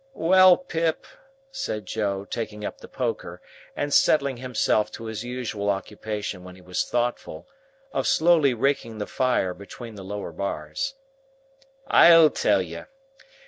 "Well, 0.15 0.57
Pip," 0.57 1.05
said 1.51 1.85
Joe, 1.85 2.25
taking 2.25 2.65
up 2.65 2.79
the 2.79 2.87
poker, 2.87 3.39
and 3.75 3.93
settling 3.93 4.37
himself 4.37 4.91
to 4.93 5.05
his 5.05 5.23
usual 5.23 5.69
occupation 5.69 6.43
when 6.43 6.55
he 6.55 6.61
was 6.61 6.85
thoughtful, 6.85 7.47
of 7.93 8.07
slowly 8.07 8.55
raking 8.55 8.97
the 8.97 9.05
fire 9.05 9.53
between 9.53 9.93
the 9.93 10.03
lower 10.03 10.31
bars; 10.31 10.95
"I'll 11.85 12.31
tell 12.31 12.63
you. 12.63 12.87